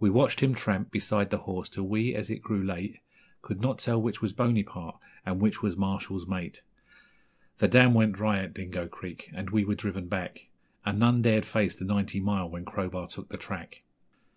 [0.00, 2.98] We watched him tramp beside the horse till we, as it grew late,
[3.40, 6.62] Could not tell which was Bonypart and which was Marshall's mate.
[7.58, 10.48] The dam went dry at Dingo Creek, and we were driven back,
[10.84, 13.84] And none dared face the Ninety Mile when Crowbar took the track.